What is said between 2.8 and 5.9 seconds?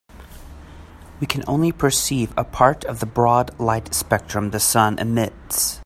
of the broad light spectrum the sun emits.